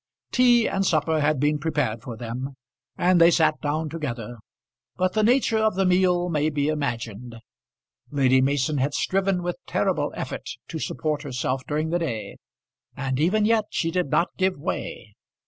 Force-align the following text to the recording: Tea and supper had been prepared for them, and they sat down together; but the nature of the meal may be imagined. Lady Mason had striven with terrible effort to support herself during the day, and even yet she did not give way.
Tea 0.31 0.65
and 0.67 0.83
supper 0.83 1.21
had 1.21 1.39
been 1.39 1.59
prepared 1.59 2.01
for 2.01 2.17
them, 2.17 2.55
and 2.97 3.21
they 3.21 3.29
sat 3.29 3.61
down 3.61 3.87
together; 3.87 4.37
but 4.97 5.13
the 5.13 5.21
nature 5.21 5.59
of 5.59 5.75
the 5.75 5.85
meal 5.85 6.27
may 6.27 6.49
be 6.49 6.69
imagined. 6.69 7.35
Lady 8.09 8.41
Mason 8.41 8.79
had 8.79 8.95
striven 8.95 9.43
with 9.43 9.57
terrible 9.67 10.11
effort 10.17 10.49
to 10.69 10.79
support 10.79 11.21
herself 11.21 11.61
during 11.67 11.91
the 11.91 11.99
day, 11.99 12.37
and 12.97 13.19
even 13.19 13.45
yet 13.45 13.65
she 13.69 13.91
did 13.91 14.09
not 14.09 14.29
give 14.37 14.57
way. 14.57 15.13